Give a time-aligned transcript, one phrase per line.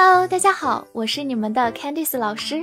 [0.00, 2.62] Hello，大家好，我是你们的 Candice 老师，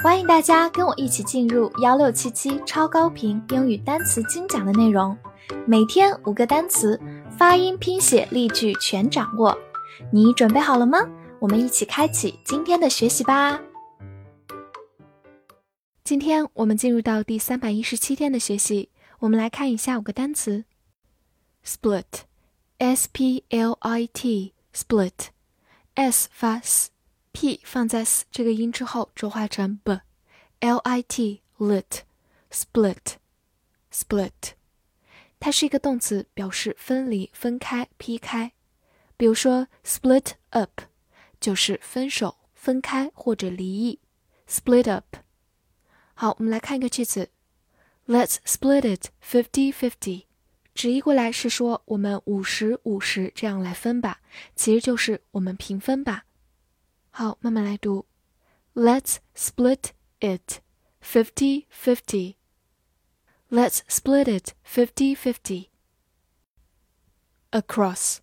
[0.00, 5.16] 欢迎大家跟我一起进入幺六七七超高频英语单词精讲的内容，
[5.66, 7.00] 每天五个单词，
[7.38, 9.56] 发音、拼写、例句全掌握，
[10.12, 10.98] 你准备好了吗？
[11.38, 13.58] 我们一起开启今天的学习吧。
[16.04, 18.90] 今天我们进入到第三百一十七天的学习，
[19.20, 20.66] 我们来看一下五个单词
[21.64, 25.33] ：split，s p l i t，split。
[25.94, 34.30] S 发 s，p 放在 s 这个音之后浊化成 b，l i t lit，split，split，
[35.38, 38.52] 它是一个动词，表示分离、分开、劈开。
[39.16, 40.80] 比如说 split up，
[41.38, 44.00] 就是分手、分开或者离异。
[44.48, 45.18] split up。
[46.14, 47.30] 好，我们来看一个句子
[48.06, 50.24] ，Let's split it fifty-fifty。
[50.73, 54.21] 直译过来是说我们五十五十这样来分吧，
[54.55, 56.25] 其实就是我们平分吧。
[57.09, 58.05] 好，慢慢来读，
[58.73, 60.61] Let's split it
[61.01, 62.35] fifty fifty.
[63.49, 65.69] Let's split it fifty fifty.
[67.51, 68.19] Across,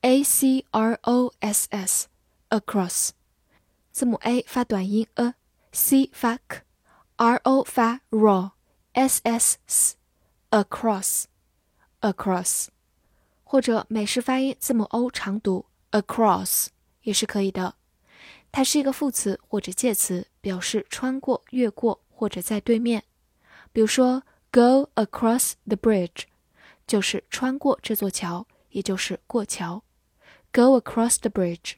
[0.00, 2.08] a c r o s s,
[2.48, 3.10] across.
[3.92, 9.96] 字母 a 发短音 a，c 发 k，r o 发 r，s s s,
[12.01, 12.67] Across.
[13.43, 16.67] 或者美式发音字母 o 长读 across
[17.01, 17.75] 也是可以的。
[18.51, 23.03] 它是一个副词或者介词，表示穿过、越过或者在对面。
[23.71, 26.23] 比如说，go across the bridge
[26.87, 29.83] 就是穿过这座桥，也就是过桥。
[30.51, 31.75] Go across the bridge。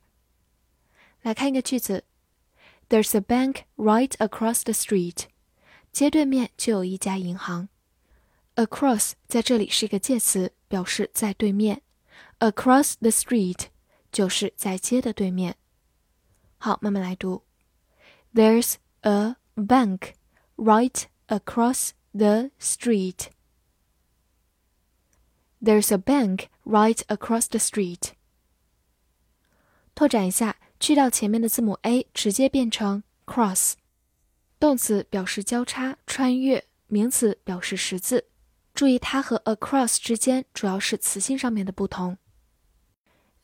[1.22, 2.06] 来看一个句子
[2.90, 5.26] ：There's a bank right across the street。
[5.92, 7.68] 街对面就有一家银行。
[8.56, 11.82] Across 在这里是一个介词，表示在对面。
[12.40, 13.68] Across the street
[14.12, 15.56] 就是在街的对面。
[16.58, 17.44] 好，慢慢来读。
[18.34, 20.14] There's a bank
[20.58, 23.28] right across the street.
[25.62, 28.12] There's a bank right across the street.
[29.96, 33.74] 拓展一下，去掉前面的字母 a，直接变成 cross。
[34.60, 38.31] 动词表示交叉、穿越，名词表示十字。
[38.82, 42.18] 注意，它和 across 之间主要是词性上面的不同。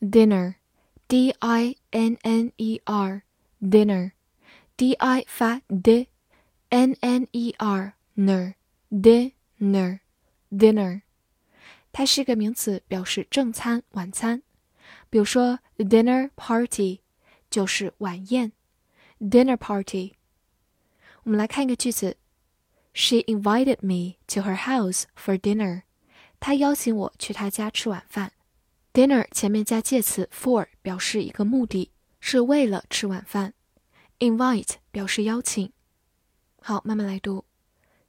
[0.01, 11.01] dinner，d i n n e r，dinner，d i 发 d，n n e r ner，dinner，dinner，
[11.91, 14.41] 它是一个名词，表示正餐、晚餐。
[15.11, 17.01] 比如说，dinner party
[17.51, 18.53] 就是晚宴
[19.19, 20.15] ，dinner party。
[21.21, 22.17] 我们来看一个句子。
[22.96, 25.82] She invited me to her house for dinner.
[26.40, 28.32] 她邀请我去她家吃晚饭。
[28.92, 31.90] Dinner 前面加介词 for 表示一个目的，
[32.20, 33.54] 是为了吃晚饭。
[34.18, 35.72] Invite 表示邀请。
[36.60, 37.44] 好，慢慢来读。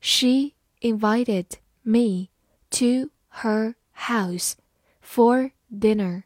[0.01, 1.45] She invited
[1.81, 2.27] me
[2.71, 3.09] to
[3.41, 4.53] her house
[5.01, 6.23] for dinner.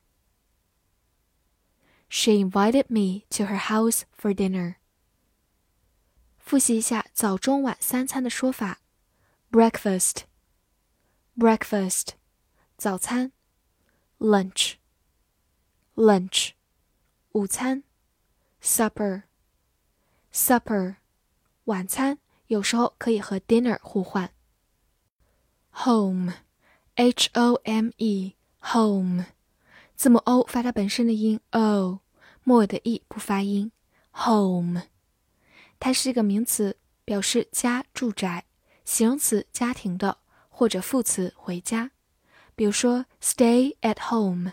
[2.10, 4.76] She invited me to her house for dinner.
[6.45, 8.81] 复习一下早中晚三餐的说法
[9.51, 12.09] ：breakfast，breakfast，
[12.77, 13.33] 早餐
[14.19, 16.51] ；lunch，lunch，
[17.33, 17.83] 午餐
[18.63, 20.97] ；supper，supper，
[21.65, 22.19] 晚餐。
[22.49, 24.31] 有时候可以和 dinner 互换。
[25.73, 29.25] home，h o m e，home，
[29.97, 32.01] 字母 o 发它本身的音 o，
[32.45, 33.73] 末尾的 e 不发音。
[34.13, 34.83] home。
[35.85, 38.45] 它是一个名词，表示家、住宅；
[38.85, 41.91] 形容词，家庭的，或者副词，回家。
[42.55, 44.53] 比如说，stay at home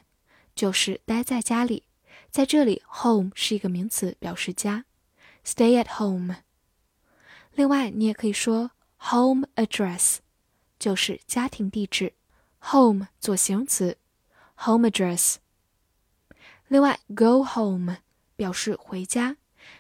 [0.56, 1.84] 就是待在家里。
[2.32, 4.86] 在这里，home 是一个名词，表示家。
[5.46, 6.38] stay at home。
[7.54, 10.18] 另外，你也可以说 home address
[10.80, 12.14] 就是家庭地址。
[12.60, 14.00] home 做形容词
[14.56, 15.36] ，home address。
[16.68, 17.98] 另外，go home
[18.36, 19.38] 表示回家。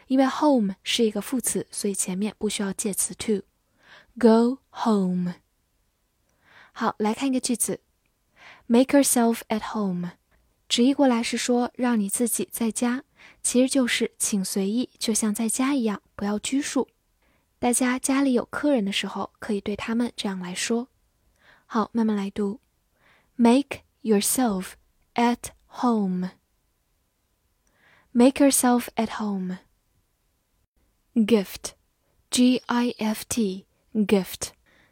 [0.07, 3.43] 因为 home 是一个副词，所以前面不需要介词 to。
[4.17, 5.35] Go home。
[6.71, 7.81] 好，来看一个句子
[8.67, 10.11] ：Make yourself at home。
[10.67, 13.03] 直译过来是说让你自己在家，
[13.41, 16.87] 其实就是请随意，就像在家一样，不要拘束。
[17.57, 20.87] 大家家里有客人的时候，可以对他们这样来说。
[21.65, 22.59] 好，慢慢来读
[23.35, 24.73] ：Make yourself
[25.15, 25.49] at
[25.81, 26.31] home。
[28.11, 29.57] Make yourself at home。
[31.25, 34.49] Gift，g i f t，gift，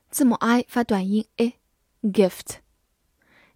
[0.10, 2.58] 字母 i 发短音 a，gift，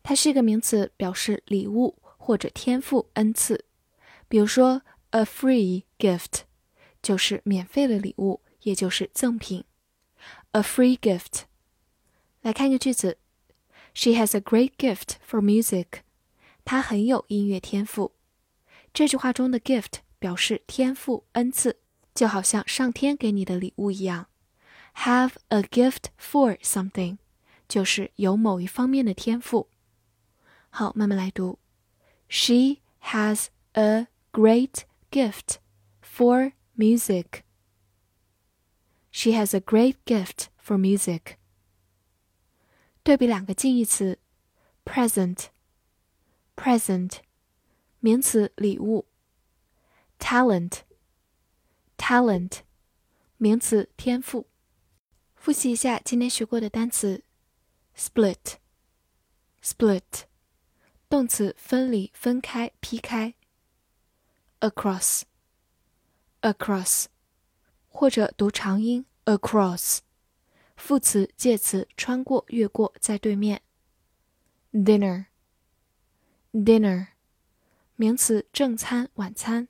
[0.03, 3.65] 它是一个名词，表示礼物或者天赋、恩赐。
[4.27, 6.43] 比如说 A free gift
[7.01, 9.65] 就是免费的礼物，也就是赠品。
[10.51, 11.41] A free gift。
[12.41, 13.17] 来看一个句子
[13.93, 16.01] ：She has a great gift for music。
[16.63, 18.13] 她很有音乐天赋。
[18.93, 21.80] 这句话中的 gift 表示天赋、恩赐，
[22.14, 24.28] 就好像上天给你的礼物一样。
[24.94, 27.18] Have a gift for something
[27.68, 29.68] 就是有某一方面的天赋。
[30.70, 31.58] 好，慢慢来读。
[32.28, 35.56] She has a great gift
[36.02, 37.42] for music.
[39.10, 41.36] She has a great gift for music.
[43.02, 44.18] 对比两个近义词，
[44.84, 47.18] present，present，
[48.00, 49.06] 名词礼物
[52.00, 52.60] ；talent，talent，
[53.36, 54.46] 名词天赋。
[55.34, 57.22] 复习一下今天学过的单词：
[57.96, 60.24] split，split，
[61.08, 63.34] 动词分离、分开、劈开；
[64.60, 67.04] across，across，
[67.88, 70.00] 或者读长音 across。
[70.76, 73.62] 副词、介词穿过、越过，在对面。
[74.72, 77.06] dinner，dinner，
[77.94, 79.68] 名词正餐、晚餐。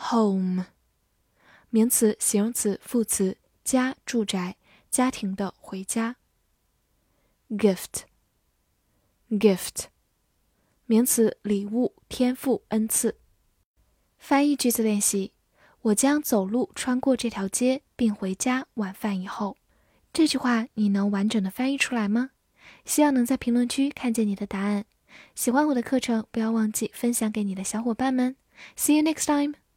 [0.00, 0.64] Home，
[1.70, 4.56] 名词、形容词、副词家、住宅、
[4.90, 6.16] 家庭的、回家。
[7.50, 8.04] gift，gift，
[10.86, 13.18] 名词礼物、天赋、恩赐。
[14.18, 15.32] 翻译句子练习。
[15.82, 18.66] 我将走路穿过这条街，并回家。
[18.74, 19.56] 晚饭以后，
[20.12, 22.30] 这句话你能完整的翻译出来吗？
[22.84, 24.84] 希望能在评论区看见你的答案。
[25.34, 28.36] 喜欢我的课程，不要忘记分享给你的小伙伴们。
[28.76, 29.67] See you next time.